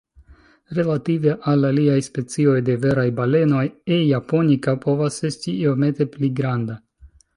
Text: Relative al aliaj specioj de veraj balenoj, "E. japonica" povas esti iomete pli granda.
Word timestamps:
Relative 0.77 1.33
al 1.51 1.67
aliaj 1.67 1.97
specioj 2.07 2.55
de 2.69 2.77
veraj 2.85 3.05
balenoj, 3.19 3.61
"E. 3.93 3.99
japonica" 4.13 4.75
povas 4.87 5.23
esti 5.31 5.55
iomete 5.59 6.09
pli 6.17 6.33
granda. 6.41 6.81